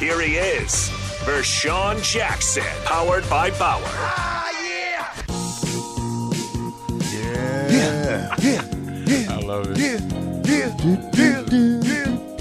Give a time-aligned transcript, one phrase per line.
[0.00, 0.88] Here he is,
[1.26, 3.82] Vershawn Jackson, powered by Bauer.
[3.84, 5.12] Ah, yeah,
[8.40, 8.64] yeah, yeah.
[9.30, 9.76] I love it.
[9.76, 10.00] Yeah,
[10.46, 10.74] yeah,
[11.12, 11.44] yeah, yeah,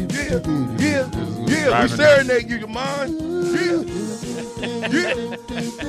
[0.09, 0.39] yeah,
[0.79, 1.03] yeah,
[1.49, 1.81] yeah.
[1.81, 3.19] We serenade you, your mind.
[3.51, 3.83] Yeah,
[4.87, 5.88] yeah, yeah.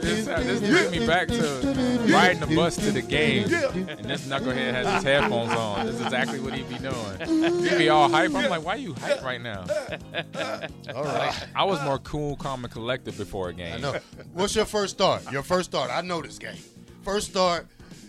[0.00, 4.72] This, this brings me back to riding the bus to the game, and this knucklehead
[4.74, 5.86] has his headphones on.
[5.86, 7.62] This is exactly what he'd be doing.
[7.64, 8.34] He'd be all hype.
[8.34, 9.64] I'm like, why are you hype right now?
[10.94, 11.46] All right.
[11.54, 13.74] I was more cool, calm, and collected before a game.
[13.74, 13.98] I know.
[14.32, 15.30] What's your first start?
[15.32, 15.90] Your first start.
[15.90, 16.56] I know this game.
[17.02, 17.66] First start,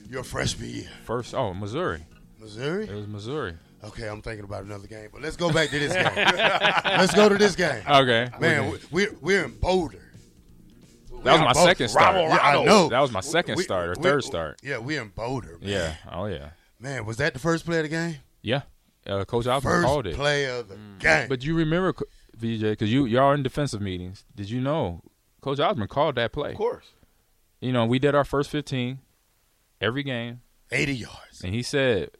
[0.10, 0.90] your freshman year.
[1.04, 2.06] First, oh, Missouri.
[2.40, 2.86] Missouri?
[2.88, 3.56] It was Missouri.
[3.84, 6.06] Okay, I'm thinking about another game, but let's go back to this game.
[6.86, 7.84] let's go to this game.
[7.88, 8.28] Okay.
[8.40, 8.84] Man, Okay.
[8.92, 10.02] we're, we're in Boulder.
[11.26, 12.16] That was my Both- second start.
[12.16, 12.90] Yeah, I know.
[12.90, 14.60] That was my second We- start or we- third start.
[14.64, 15.58] Yeah, we're in Boulder.
[15.60, 15.70] Man.
[15.70, 15.96] Yeah.
[16.12, 16.50] Oh yeah.
[16.80, 18.16] Man, was that the first play of the game?
[18.42, 18.62] Yeah.
[19.08, 20.16] Uh, Coach Osborne First called it.
[20.16, 21.28] play of the game.
[21.30, 21.94] But you remember,
[22.38, 24.26] VJ, because you y'all in defensive meetings.
[24.36, 25.02] Did you know
[25.42, 26.52] Coach Osborne called that play?
[26.52, 26.86] of course.
[27.62, 29.00] You know, we did our first 15
[29.82, 31.42] every game, 80 yards.
[31.44, 32.12] and he said,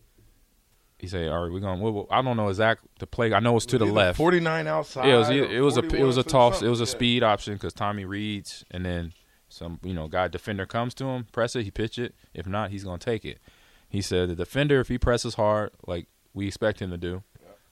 [1.00, 1.80] he said, "All right, we're going.
[1.80, 3.34] to I don't know exact the play.
[3.34, 4.18] I know it's to the left.
[4.18, 5.08] 49 outside.
[5.08, 6.62] Yeah, it was, it was a it was a toss.
[6.62, 6.90] It was a Yeah.
[6.90, 9.14] speed option because Tommy reads, and then
[9.50, 12.16] some you know guy defender comes to him, press it, he pitch it.
[12.34, 13.40] If not, he's gonna take it.
[13.90, 17.24] He said the defender, if he presses hard, like we expect him to do,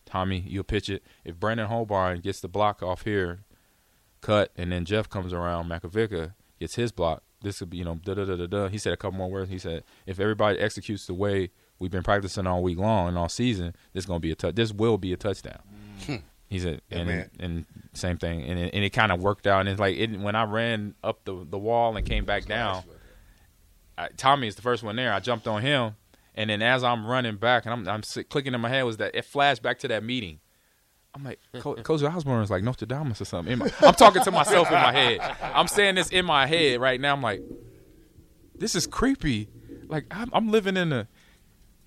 [0.06, 1.04] Tommy, you'll pitch it.
[1.26, 3.44] If Brendan Holbein gets the block off here,
[4.22, 7.24] cut, and then Jeff comes around, Makovicka gets his block.
[7.42, 8.68] This could be you know da da da da da.
[8.68, 9.50] He said a couple more words.
[9.50, 13.30] He said if everybody executes the way we've been practicing all week long and all
[13.30, 14.56] season, this gonna be a touch.
[14.56, 15.60] This will be a touchdown.
[16.50, 17.30] He said, Yeah, and man.
[17.40, 19.62] and same thing, and it, and it kind of worked out.
[19.62, 22.84] And it's like it, when I ran up the the wall and came back down,
[23.98, 25.12] I, Tommy is the first one there.
[25.12, 25.96] I jumped on him,
[26.36, 29.16] and then as I'm running back, and I'm I'm clicking in my head was that
[29.16, 30.40] it flashed back to that meeting.
[31.16, 33.54] I'm like, Co- Coach Osborne is like Nostradamus or something.
[33.54, 35.20] In my, I'm talking to myself in my head.
[35.42, 37.14] I'm saying this in my head right now.
[37.14, 37.42] I'm like,
[38.56, 39.50] this is creepy.
[39.88, 41.08] Like I'm, I'm living in a.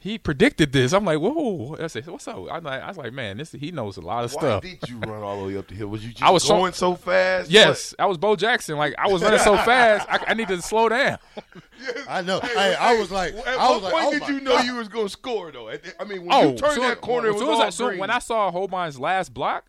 [0.06, 0.92] He predicted this.
[0.92, 1.76] I'm like, whoa.
[1.80, 2.36] I said, what's up?
[2.48, 4.62] I'm like, I was like, man, this he knows a lot of Why stuff.
[4.62, 5.88] did you run all the way up the hill?
[5.88, 7.50] Was you just I was so- going so, fast?
[7.50, 8.76] Yes, I was Bo Jackson.
[8.76, 11.18] Like I was running so fast, I, I need to slow down.
[12.08, 12.38] I know.
[12.38, 14.64] Hey, I was like, At I what was like, point oh did you know God.
[14.66, 15.70] you was going to score though?
[15.70, 17.70] I mean, when oh, you turned soon- that corner, it was soon as all I,
[17.70, 17.98] soon- green.
[18.00, 19.64] when I saw Holbein's last block,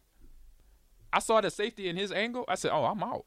[1.12, 2.46] I saw the safety in his angle.
[2.48, 3.26] I said, "Oh, I'm out."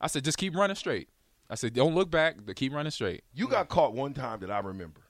[0.00, 1.10] I said, "Just keep running straight."
[1.48, 2.38] I said, "Don't look back.
[2.44, 5.02] But keep running straight." you got caught one time that I remember.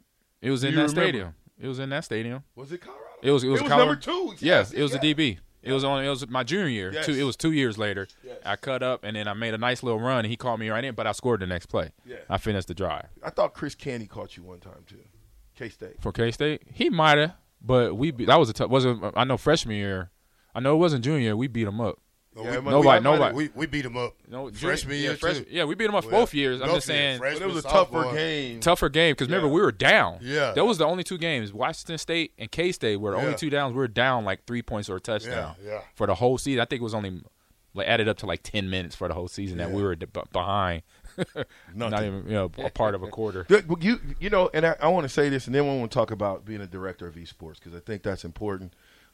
[0.44, 1.00] It was in that remember?
[1.02, 1.34] stadium.
[1.58, 2.42] It was in that stadium.
[2.54, 3.04] Was it Colorado?
[3.22, 3.42] It was.
[3.44, 4.34] It was, It was number two.
[4.38, 5.02] Yes, Yes, it was yes.
[5.02, 5.38] a DB.
[5.62, 6.04] It was on.
[6.04, 6.92] It was my junior year.
[6.92, 7.06] Yes.
[7.06, 7.12] Two.
[7.14, 8.06] It was two years later.
[8.22, 8.36] Yes.
[8.44, 10.18] I cut up and then I made a nice little run.
[10.18, 11.90] and He called me right in, but I scored the next play.
[12.04, 12.16] Yeah.
[12.28, 14.98] I finished the drive I thought Chris Canty caught you one time too.
[15.56, 16.02] K State.
[16.02, 16.62] for K State.
[16.70, 17.32] He might have,
[17.62, 18.10] but we.
[18.10, 18.68] Beat, that was a tough.
[18.68, 20.10] Wasn't I know freshman year.
[20.54, 21.36] I know it wasn't junior year.
[21.36, 21.98] We beat him up.
[22.34, 24.14] Well, Yeah, we- it Nobody- I might- nobody- We, we beat them up.
[24.28, 25.46] No, Freshman yeah, year, fresh- too.
[25.50, 26.60] yeah, we beat them up Well, both years.
[26.60, 28.12] I'm just saying, years, But it was a tougher sophomore.
[28.14, 28.60] game.
[28.60, 30.18] tougher game because remember we were down.
[30.20, 30.50] Yeah.
[30.52, 31.52] that was the only two games.
[31.52, 33.36] Washington State and K State were the only Yeah.
[33.36, 33.72] two downs.
[33.72, 35.54] We were down like three points or a touchdown.
[35.64, 35.80] Yeah, yeah.
[35.94, 37.22] For the whole season, I think it was only
[37.72, 40.06] like added up to like ten minutes for the whole season that we were d-
[40.12, 40.82] b- behind.
[41.74, 43.46] Not even you know a part of a quarter.
[43.48, 45.90] But You you know, and I, I want to say this, and then we want
[45.90, 48.72] to talk about being a director of esports because I think that's important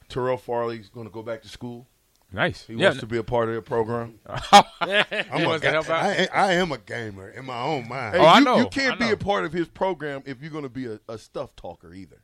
[0.09, 1.87] Terrell Farley's going to go back to school.
[2.33, 2.65] Nice.
[2.65, 2.87] He yeah.
[2.87, 4.19] wants to be a part of the program.
[4.25, 6.03] I'm He a wants to ga- help out?
[6.05, 8.15] I, I am a gamer in my own mind.
[8.15, 10.23] Oh, hey, Oh, I you, know, You can't I be a part of his program
[10.25, 12.23] if you're going to be a, a stuff talker either.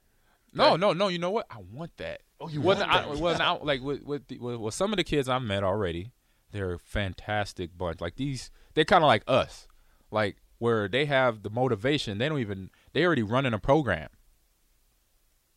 [0.54, 1.09] No, no, no.
[1.09, 1.45] You know what?
[1.51, 2.21] I want that.
[2.39, 3.18] Oh, you well, want I, that?
[3.18, 6.12] well, now, like with with, the, with with some of the kids I've met already,
[6.51, 8.00] they're a fantastic bunch.
[8.01, 9.68] Like these, they're kind of like us,
[10.10, 12.18] like where they have the motivation.
[12.18, 14.10] They don't even they already running a program.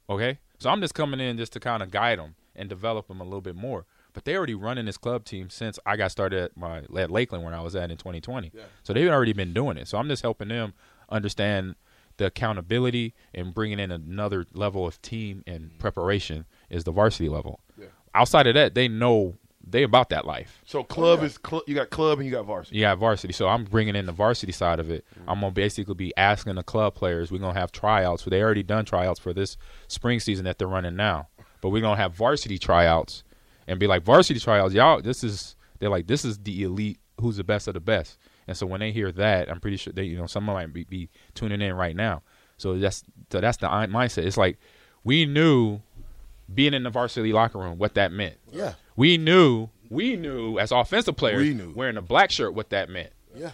[0.09, 3.21] Okay, so I'm just coming in just to kind of guide them and develop them
[3.21, 3.87] a little bit more.
[4.13, 7.45] But they already running this club team since I got started at my at Lakeland
[7.45, 8.53] where I was at in 2020.
[8.83, 9.89] So they've already been doing it.
[9.89, 10.75] So I'm just helping them
[11.09, 11.77] understand
[12.17, 15.79] the accountability and bringing in another level of team and mm-hmm.
[15.79, 17.61] preparation is the varsity level.
[18.15, 19.37] Outside of that, they know
[19.67, 20.63] they about that life.
[20.67, 22.77] So club is cl- you got club and you got varsity.
[22.77, 25.05] You got varsity, so I'm bringing in the varsity side of it.
[25.15, 25.31] Mm-hmm.
[25.31, 27.31] I'm gonna basically be asking the club players.
[27.31, 28.25] We're gonna have tryouts.
[28.25, 31.29] They already done tryouts for this spring season that they're running now,
[31.61, 33.23] but we're gonna have varsity tryouts
[33.67, 34.75] and be like varsity tryouts.
[34.75, 36.99] Y'all, this is they're like this is the elite.
[37.21, 38.19] Who's the best of the best?
[38.47, 40.85] And so when they hear that, I'm pretty sure they you know someone might be,
[40.85, 42.23] be tuning in right now.
[42.57, 44.25] So that's so that's the mindset.
[44.25, 44.59] It's like
[45.05, 45.81] we knew
[46.53, 48.37] being in the varsity locker room what that meant.
[48.53, 48.75] Yeah.
[48.97, 51.73] We knew, we knew as offensive players We knew.
[51.75, 53.13] wearing a black shirt what that meant.
[53.35, 53.53] Yeah.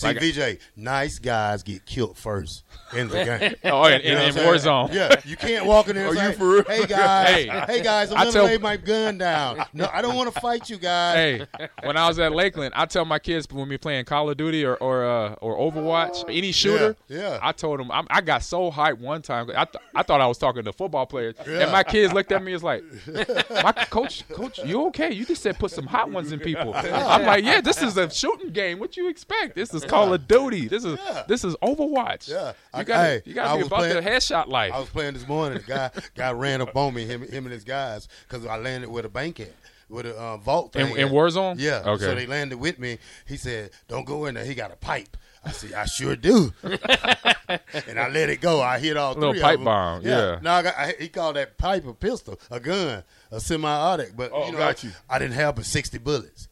[0.00, 2.64] See, Like- VJ, nice guys get killed first
[2.96, 3.54] in the game.
[3.64, 4.88] Oh, in, You in, know in what war zone.
[4.92, 6.64] Yeah, you can't walk in there and Are you for real?
[6.64, 7.46] hey, guys, Hey.
[7.66, 9.62] hey, guys, I'm I going to tell- lay my gun down.
[9.74, 11.46] No, I don't want to fight you guys.
[11.58, 14.36] Hey, when I was at Lakeland, I tell my kids when we playing Call of
[14.38, 16.96] Duty or or uh, or Overwatch, any shooter.
[17.08, 17.38] Yeah, yeah.
[17.42, 19.50] I told them I'm, I got so hyped one time.
[19.54, 21.60] I th- I thought I was talking to football players, Yeah.
[21.64, 22.82] and my kids looked at me as like,
[23.50, 25.12] "My coach, coach, you okay?
[25.12, 28.08] You just said put some hot ones in people." I'm like, "Yeah, this is a
[28.10, 28.78] shooting game.
[28.78, 29.54] What you expect?
[29.56, 30.68] This is Call of Duty.
[30.68, 31.24] This is Yeah.
[31.28, 32.28] this is Overwatch.
[32.28, 32.52] Yeah.
[32.78, 35.14] You got hey, you got to be about playing- the headshot life." I was playing
[35.14, 35.58] this morning.
[35.58, 38.88] The guy guy ran up on me, him, him and his guys, because I landed
[38.90, 39.52] with a bank at,
[39.88, 41.12] with a uh, vault In- thing in at.
[41.12, 41.56] Warzone?
[41.58, 41.82] Yeah.
[41.84, 42.04] Okay.
[42.04, 42.98] So they landed with me.
[43.26, 44.44] He said, "Don't go in there.
[44.44, 48.60] He got a pipe." I said, "I sure do." and I let it go.
[48.60, 49.66] I hit all Little three pipe of them.
[49.66, 50.38] Little pipe bomb, yeah.
[50.42, 54.16] No, I got, I, he called that pipe a pistol, a gun, a semi-automatic.
[54.16, 54.90] But Oh, you know, got you.
[55.08, 56.48] I didn't have but sixty bullets.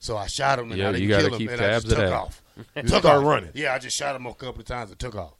[0.00, 1.88] So I shot him and Yeah, I didn't you kill him, keep and I just
[1.90, 2.42] took off.
[2.76, 3.24] You took start off.
[3.24, 3.50] running.
[3.54, 5.34] Yeah, I just shot him a couple of times and took off.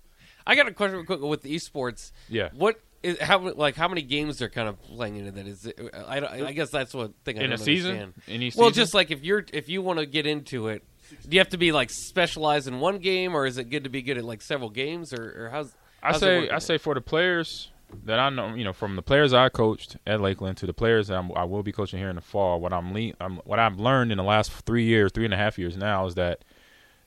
[0.46, 2.12] I got a question real quick with esports.
[2.28, 2.48] Yeah.
[2.54, 5.46] What is how like how many games they're kind of playing into that?
[5.46, 7.90] Is it, I, don't- I guess that's what thing I In a don't season?
[7.92, 8.14] understand.
[8.28, 10.82] Any Well, just like if you're if you want to get into it,
[11.28, 13.90] do you have to be like specialized in one game, or is it good to
[13.90, 15.74] be good at like several games, or, or how's?
[16.02, 16.50] I how's it say?
[16.50, 17.70] I say for the players
[18.04, 21.08] that I know, you know, from the players I coached at Lakeland to the players
[21.08, 22.60] that I'm, I will be coaching here in the fall.
[22.60, 25.38] What I'm, le- I'm what I've learned in the last three years, three and a
[25.38, 26.42] half years now, is that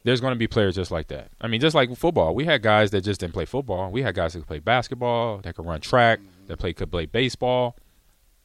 [0.03, 1.29] there's going to be players just like that.
[1.39, 3.91] I mean, just like football, we had guys that just didn't play football.
[3.91, 7.05] We had guys that could play basketball, that could run track, that play could play
[7.05, 7.75] baseball,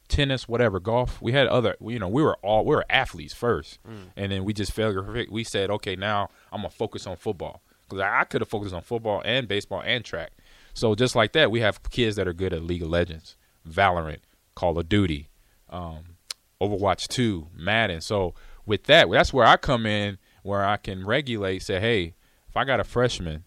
[0.07, 1.21] tennis, whatever, golf.
[1.21, 3.79] We had other, you know, we were all we were athletes first,
[4.15, 4.95] and then we just failed.
[5.29, 8.73] We said, okay, now I'm gonna focus on football because I, I could have focused
[8.75, 10.31] on football and baseball and track.
[10.73, 13.35] So just like that, we have kids that are good at League of Legends,
[13.67, 14.19] Valorant,
[14.53, 15.29] Call of Duty,
[15.71, 16.17] um,
[16.61, 18.01] Overwatch 2, Madden.
[18.01, 21.61] So with that, that's where I come in, where I can regulate.
[21.61, 22.15] Say, hey,
[22.49, 23.43] if I got a freshman,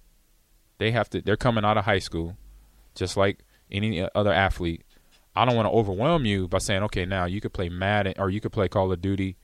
[0.79, 1.20] they have to.
[1.20, 2.37] They're coming out of high school,
[2.94, 4.85] just like any other athlete.
[5.35, 8.31] I don't want to overwhelm you by saying, okay, now you could play Madden or
[8.31, 9.37] you could play Call of Duty.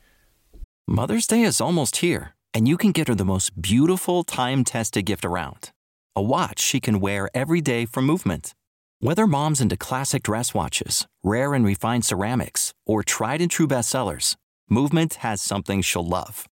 [0.86, 5.06] Mother's Day is almost here, and you can get her the most beautiful time tested
[5.06, 5.72] gift around
[6.14, 8.54] a watch she can wear every day from Movement.
[9.00, 14.34] Whether mom's into classic dress watches, rare and refined ceramics, or tried and true bestsellers,
[14.70, 16.46] Movement has something she'll love.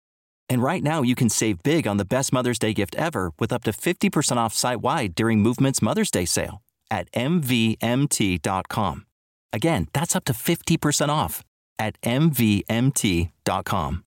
[0.48, 3.52] And right now, you can save big on the best Mother's Day gift ever with
[3.52, 6.60] up to 50% off site wide during Movement's Mother's Day sale
[6.90, 9.06] at MVMT.com.
[9.52, 11.42] Again, that's up to 50% off
[11.78, 14.04] at MVMT.com.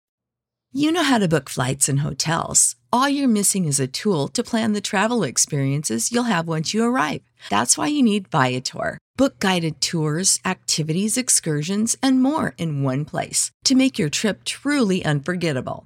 [0.74, 2.76] You know how to book flights and hotels.
[2.92, 6.84] All you're missing is a tool to plan the travel experiences you'll have once you
[6.84, 7.22] arrive.
[7.50, 8.98] That's why you need Viator.
[9.16, 15.04] Book guided tours, activities, excursions, and more in one place to make your trip truly
[15.04, 15.86] unforgettable.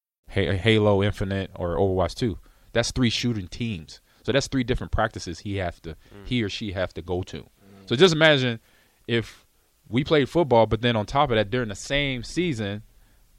[0.31, 2.37] Halo Infinite or Overwatch 2.
[2.73, 3.99] That's three shooting teams.
[4.23, 6.25] So that's three different practices he have to mm.
[6.25, 7.37] he or she have to go to.
[7.37, 7.47] Mm.
[7.87, 8.59] So just imagine
[9.07, 9.45] if
[9.89, 12.83] we played football, but then on top of that, during the same season,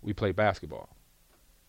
[0.03, 0.97] we play basketball,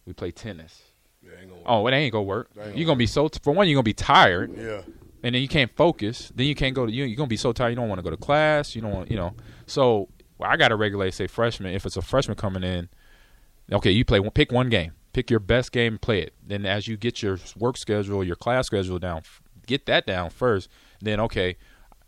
[0.05, 0.81] we play tennis.
[1.21, 1.31] Yeah,
[1.65, 2.49] oh, it ain't gonna work.
[2.75, 4.57] You're gonna be so t- for one, you're gonna be tired.
[4.57, 4.81] Yeah.
[5.25, 6.33] And then you can't focus.
[6.35, 7.05] Then you can't go to you.
[7.05, 7.69] You're gonna be so tired.
[7.69, 8.75] You don't want to go to class.
[8.75, 9.09] You don't want.
[9.09, 9.35] You know.
[9.67, 11.13] So well, I gotta regulate.
[11.13, 11.73] Say freshman.
[11.73, 12.89] If it's a freshman coming in,
[13.71, 14.19] okay, you play.
[14.31, 16.33] Pick one game pick your best game, play it.
[16.45, 19.21] Then as you get your work schedule, your class schedule down,
[19.65, 20.69] get that down first.
[20.99, 21.57] Then okay,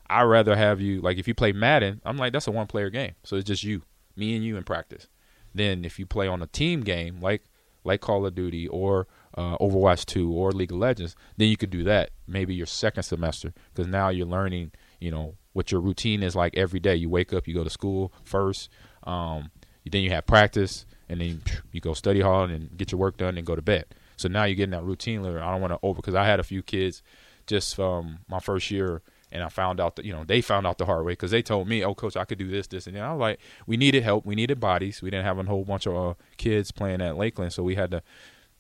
[0.10, 2.90] I rather have you like if you play Madden, I'm like that's a one player
[2.90, 3.84] game, so it's just you,
[4.16, 5.08] me and you in practice.
[5.54, 7.44] Then if you play on a team game like
[7.86, 11.70] like Call of Duty or uh, Overwatch 2 or League of Legends, then you could
[11.70, 16.24] do that maybe your second semester because now you're learning, you know, what your routine
[16.24, 16.96] is like every day.
[16.96, 18.70] You wake up, you go to school first,
[19.04, 19.52] um,
[19.86, 23.38] then you have practice, and then you go study hard and get your work done
[23.38, 23.86] and go to bed.
[24.18, 25.42] So now you're getting that routine later.
[25.42, 27.04] I don't want to over because I had a few kids
[27.48, 30.78] just from my first year, and I found out that you know they found out
[30.78, 32.96] the hard way because they told me, "Oh, coach, I could do this, this, and
[32.96, 34.26] then." I was like, "We needed help.
[34.26, 35.02] We needed bodies.
[35.02, 37.92] We didn't have a whole bunch of uh, kids playing at Lakeland, so we had
[37.92, 38.04] to."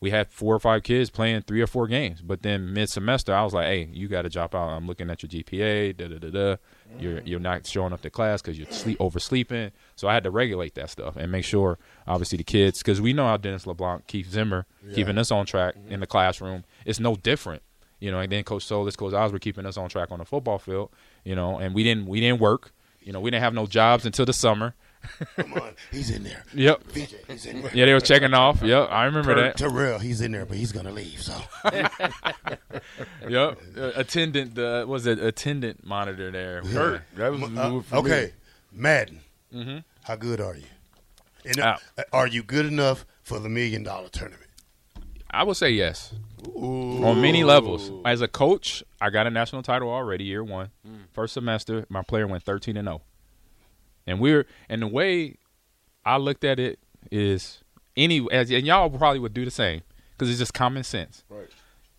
[0.01, 3.33] We had four or five kids playing three or four games, but then mid semester
[3.33, 4.69] I was like, "Hey, you got to drop out.
[4.69, 5.95] I'm looking at your GPA.
[5.95, 6.57] Da da da da.
[6.99, 9.71] You're you're not showing up to class because you're sleep oversleeping.
[9.95, 13.13] So I had to regulate that stuff and make sure, obviously, the kids because we
[13.13, 14.95] know how Dennis LeBlanc, Keith Zimmer, yeah.
[14.95, 15.93] keeping us on track mm-hmm.
[15.93, 16.65] in the classroom.
[16.85, 17.63] It's no different,
[17.99, 18.19] you know.
[18.19, 20.91] And then Coach Solich, Coach Oz were keeping us on track on the football field,
[21.23, 21.57] you know.
[21.57, 23.21] And we didn't we didn't work, you know.
[23.21, 24.75] We didn't have no jobs until the summer.
[25.35, 26.43] Come on, he's in there.
[26.53, 26.83] Yep.
[26.83, 27.71] VJ, he's in there.
[27.73, 28.61] Yeah, they were checking off.
[28.61, 29.57] Yep, I remember that.
[29.57, 31.21] Terrell, he's in there, but he's gonna leave.
[31.21, 31.33] So.
[33.27, 33.59] yep.
[33.77, 36.61] Uh, attendant, uh, was it attendant monitor there?
[36.65, 36.99] Yeah.
[37.15, 37.41] That was
[37.91, 38.31] uh, okay.
[38.71, 38.81] Me.
[38.81, 39.19] Madden.
[39.53, 39.77] Mm-hmm.
[40.03, 40.63] How good are you?
[41.45, 41.77] And, uh,
[42.11, 44.49] are you good enough for the million dollar tournament?
[45.29, 46.13] I would say yes.
[46.47, 47.03] Ooh.
[47.03, 47.91] On many levels.
[48.05, 50.69] As a coach, I got a national title already year one.
[50.87, 51.07] Mm.
[51.11, 53.01] First semester, my player went 13 and 0.
[54.07, 55.37] And we're and the way
[56.05, 56.79] I looked at it
[57.11, 57.63] is
[57.97, 59.81] any as and y'all probably would do the same
[60.11, 61.23] because it's just common sense.
[61.29, 61.49] Right.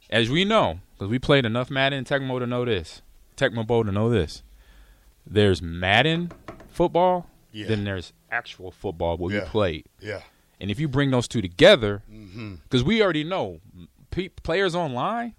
[0.09, 3.03] As we know, because we played enough Madden and Tecmo to know this,
[3.37, 4.43] Tecmo Bowl to know this.
[5.27, 6.31] There's Madden
[6.69, 7.67] football, yeah.
[7.67, 9.41] then there's actual football where yeah.
[9.41, 9.87] you played.
[10.01, 10.21] Yeah.
[10.61, 12.89] And if you bring those two together, because mm-hmm.
[12.89, 13.61] we already know
[14.11, 15.35] pe- players online,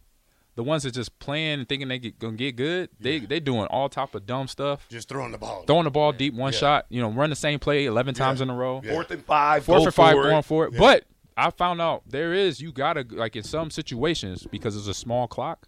[0.58, 3.68] the ones that just playing and thinking they get, gonna get good, they they doing
[3.68, 4.88] all type of dumb stuff.
[4.90, 6.60] Just throwing the ball, throwing the ball deep, one yeah.
[6.60, 6.86] shot.
[6.90, 8.26] You know, run the same play eleven yeah.
[8.26, 8.82] times in a row.
[8.84, 8.94] Yeah.
[8.94, 10.76] Fourth and five, fourth and five, going for it.
[10.76, 11.06] But
[11.38, 15.28] I found out there is you gotta like in some situations because it's a small
[15.28, 15.68] clock.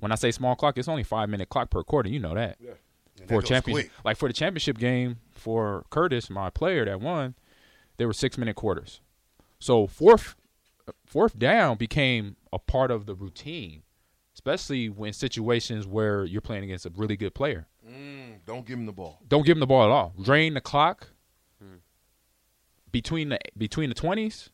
[0.00, 2.08] When I say small clock, it's only five minute clock per quarter.
[2.08, 2.56] You know that.
[2.60, 2.72] Yeah.
[3.28, 7.34] For a championship, like for the championship game for Curtis, my player that won,
[7.96, 9.00] there were six minute quarters.
[9.60, 10.34] So fourth
[11.06, 13.82] fourth down became a part of the routine
[14.38, 17.66] especially when situations where you're playing against a really good player.
[17.84, 19.18] Mm, don't give him the ball.
[19.26, 20.14] Don't give him the ball at all.
[20.22, 21.08] Drain the clock
[21.62, 21.78] mm.
[22.92, 24.50] between the between the twenties.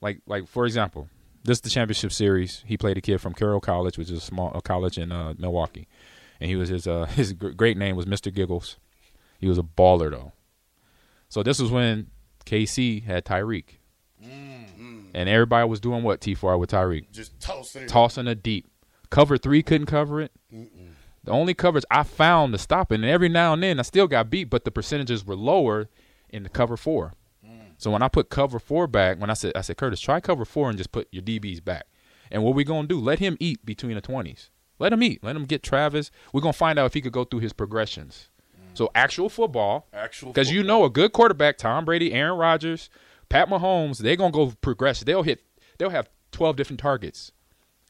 [0.00, 1.10] Like like for example,
[1.44, 2.64] this is the championship series.
[2.66, 5.34] He played a kid from Carroll College, which is a small a college in uh,
[5.36, 5.86] Milwaukee,
[6.40, 8.32] and he was his uh, his great name was Mr.
[8.32, 8.78] Giggles.
[9.38, 10.32] He was a baller though.
[11.28, 12.06] So this was when
[12.46, 13.80] KC had Tyreek.
[14.24, 15.10] Mm-hmm.
[15.12, 17.10] And everybody was doing what T4 with Tyreek?
[17.10, 17.88] Just tossing it.
[17.88, 18.66] Tossing it deep.
[19.10, 20.32] Cover three couldn't cover it.
[20.52, 20.90] Mm-mm.
[21.26, 24.06] The only coverage I found to stop it, and every now and then I still
[24.06, 25.88] got beat, but the percentages were lower
[26.28, 27.14] in the cover four.
[27.44, 27.72] Mm.
[27.78, 30.44] So when I put cover four back, when I said I said Curtis, try cover
[30.44, 31.86] four and just put your DBs back.
[32.30, 33.00] And what we gonna do?
[33.00, 34.50] Let him eat between the twenties.
[34.78, 35.24] Let him eat.
[35.24, 36.12] Let him get Travis.
[36.32, 38.28] We're gonna find out if he could go through his progressions.
[38.56, 38.76] Mm.
[38.78, 42.88] So actual football, actual because you know a good quarterback, Tom Brady, Aaron Rodgers,
[43.28, 45.00] Pat Mahomes, they're gonna go progress.
[45.00, 45.42] They'll hit.
[45.78, 47.32] They'll have twelve different targets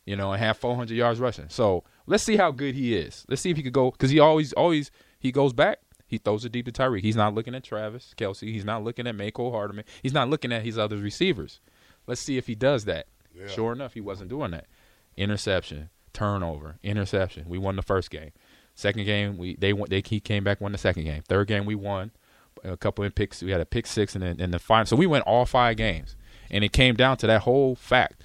[0.07, 1.49] you know, and have 400 yards rushing.
[1.49, 3.25] So let's see how good he is.
[3.29, 5.81] Let's see if he could go because he always, always he goes back.
[6.07, 7.03] He throws it deep to Tyreek.
[7.03, 8.43] He's not looking at Travis Kelce.
[8.43, 9.85] He's not looking at Mecole Hardman.
[10.03, 11.61] He's not looking at his other receivers.
[12.07, 13.09] Let's see if he does that.
[13.35, 13.49] Yeah.
[13.49, 14.67] Sure enough, he wasn't doing that.
[15.17, 17.47] Interception, turnover, interception.
[17.49, 18.31] We won the first game.
[18.77, 21.23] Second game, we they they he came back won the second game.
[21.23, 22.13] Third game, we won
[22.63, 23.43] a couple in picks.
[23.43, 24.87] We had a pick six and then and the final.
[24.87, 26.15] So we went all five games.
[26.51, 28.23] And it came down to that whole fact.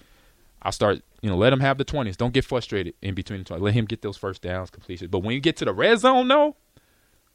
[0.61, 2.17] I start, you know, let him have the 20s.
[2.17, 3.61] Don't get frustrated in between the 20s.
[3.61, 5.09] Let him get those first downs, completions.
[5.09, 6.55] But when you get to the red zone, though,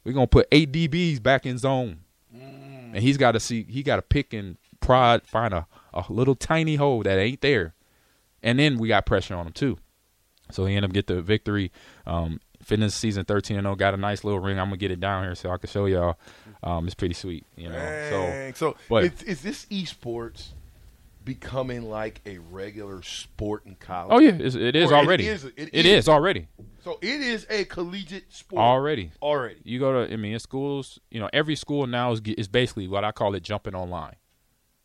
[0.03, 1.99] we're going to put eight DBs back in zone.
[2.33, 6.35] And he's got to see, he got to pick and prod, find a, a little
[6.35, 7.73] tiny hole that ain't there.
[8.43, 9.77] And then we got pressure on him, too.
[10.51, 11.71] So he ended up get the victory.
[12.05, 14.59] Um, fitness season 13 and 0 got a nice little ring.
[14.59, 16.17] I'm gonna get it down here so I can show y'all.
[16.63, 17.75] Um, it's pretty sweet, you know.
[17.75, 18.53] Dang.
[18.53, 20.49] So, So, but is, is this esports
[21.27, 24.15] becoming like a regular sport in college?
[24.15, 25.27] oh yeah, it's, it is Or already.
[25.27, 26.47] It is, it it is already.
[26.85, 29.11] So it is a collegiate sport Already.
[29.21, 29.59] Already.
[29.65, 32.87] You go to, I mean, in schools, you know, every school now is is basically
[32.87, 34.15] what I call it jumping online.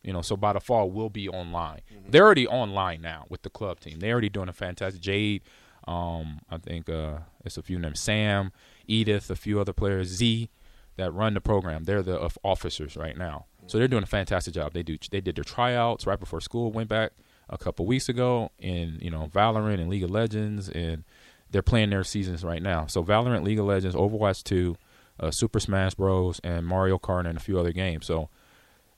[0.02, 1.82] You know, so by the fall we'll be online.
[2.08, 4.00] They're already online now with the club team.
[4.00, 5.00] They're already doing a fantastic.
[5.00, 5.42] Jade,
[5.86, 8.00] um, I think uh, it's a few names.
[8.00, 8.50] Sam,
[8.88, 10.08] Edith, a few other players.
[10.08, 10.50] Z,
[10.96, 11.84] that run the program.
[11.84, 13.46] They're the officers right now.
[13.66, 14.72] So they're doing a fantastic job.
[14.72, 14.98] They do.
[15.10, 17.12] They did their tryouts right before school went back
[17.48, 21.04] a couple weeks ago in you know Valorant and League of Legends, and
[21.50, 22.86] they're playing their seasons right now.
[22.86, 24.76] So Valorant, League of Legends, Overwatch 2,
[25.20, 28.06] uh, Super Smash Bros, and Mario Kart, and a few other games.
[28.06, 28.30] So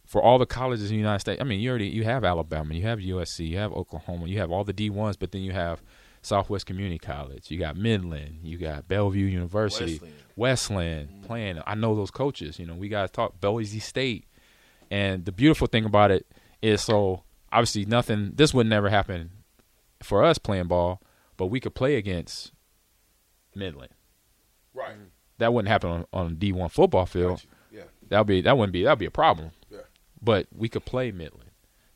[0.04, 2.74] for all the colleges in the United States, I mean, you already you have Alabama,
[2.74, 5.52] you have USC, you have Oklahoma, you have all the D ones, but then you
[5.52, 5.82] have
[6.22, 10.00] Southwest Community College, you got Midland, you got Bellevue University,
[10.36, 11.60] Westland, playing.
[11.66, 12.58] I know those coaches.
[12.58, 14.26] You know, we got to talk Boise State,
[14.90, 16.26] and the beautiful thing about it
[16.62, 18.32] is so obviously nothing.
[18.34, 19.30] This would never happen
[20.02, 21.00] for us playing ball,
[21.36, 22.52] but we could play against
[23.54, 23.92] Midland.
[24.72, 24.96] Right.
[25.38, 27.44] That wouldn't happen on, on a D one football field.
[27.70, 27.82] Yeah.
[28.08, 29.50] That'd be that wouldn't be that'd be a problem.
[29.70, 29.78] Yeah.
[30.20, 31.50] But we could play Midland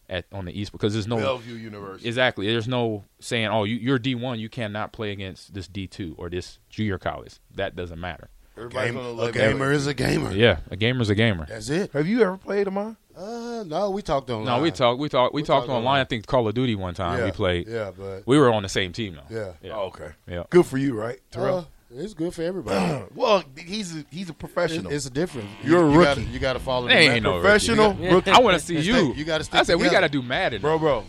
[0.08, 2.08] at on the East because there's no Bellevue University.
[2.08, 2.46] Exactly.
[2.46, 6.14] There's no saying, oh, you, you're D one, you cannot play against this D two
[6.18, 7.40] or this junior college.
[7.54, 8.30] That doesn't matter.
[8.58, 10.32] Everybody's Game- gonna a let gamer is a gamer.
[10.32, 11.46] Yeah, a gamer's a gamer.
[11.48, 11.92] That's it.
[11.92, 12.96] Have you ever played them on?
[13.16, 14.46] Uh, no, we talked online.
[14.58, 15.00] No, we talked.
[15.00, 15.34] We talked.
[15.34, 15.86] We, We talked talked online.
[15.86, 16.00] online.
[16.00, 17.66] I think Call of Duty one time Yeah, we played.
[17.68, 19.34] yeah, but- we were on the same team though.
[19.36, 19.52] Yeah.
[19.62, 19.72] Yeah.
[19.76, 20.10] Oh, okay.
[20.28, 20.44] Yeah.
[20.50, 21.68] Good for you, right, Uh, Terrell?
[21.96, 23.04] it's good for everybody.
[23.14, 24.92] well, he's a, he's a professional.
[24.92, 25.48] It- it's a difference.
[25.64, 26.04] You're a you rookie.
[26.22, 26.86] Gotta, you got to follow.
[26.86, 27.36] They the ain't method.
[27.36, 28.14] no Professional rookie.
[28.14, 28.30] rookie.
[28.30, 29.14] I want to see Stay- you.
[29.14, 29.94] you gotta stick I said we together.
[30.02, 31.04] got to do Madden, bro, bro.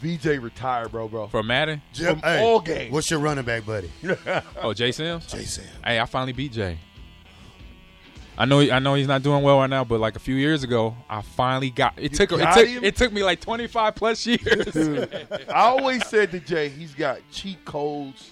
[0.00, 1.26] VJ retired, bro, bro.
[1.28, 1.82] From Madden?
[1.92, 2.92] From Hey, all games.
[2.92, 3.90] What's your running back, buddy?
[4.62, 5.26] Oh, Jay Sims.
[5.26, 5.68] Jay Sims.
[5.84, 6.78] Hey, I finally beat Jay.
[8.40, 8.60] I know.
[8.60, 11.22] I know he's not doing well right now, but like a few years ago, I
[11.22, 11.94] finally got.
[11.96, 12.30] It took.
[12.30, 12.68] It took.
[12.68, 12.84] him?
[12.84, 14.76] It took me like twenty five plus years.
[15.48, 18.30] I always said to Jay, he's got cheat codes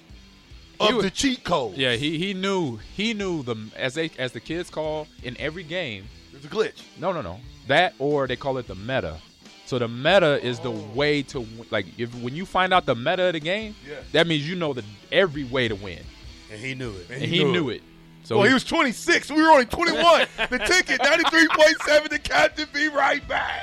[0.78, 1.76] of was- the cheat codes.
[1.76, 5.64] Yeah, he he knew he knew the as they as the kids call in every
[5.64, 6.04] game.
[6.30, 6.82] There's a glitch.
[7.00, 7.40] No, no, no.
[7.66, 9.18] That or they call it the meta.
[9.66, 12.94] So the meta is the way to w- like if when you find out the
[12.94, 13.96] meta of the game, Yeah.
[14.12, 16.00] that means you know the every way to win,
[16.50, 17.06] And he knew it.
[17.10, 17.82] and he, knew it.
[18.22, 19.30] So well, he was 26.
[19.30, 20.26] We were only 21.
[20.50, 22.68] the ticket, 93.7 The Captain.
[22.72, 23.62] Be right back.